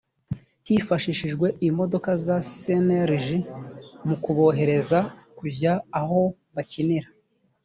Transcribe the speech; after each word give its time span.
hifashishijwe 0.67 1.47
imodoka 1.69 2.11
za 2.25 2.37
cnlg 2.57 3.27
mu 4.07 4.15
kuborohereza 4.23 4.99
kujya 5.37 5.73
aho 5.99 6.19
bakinira 6.55 7.09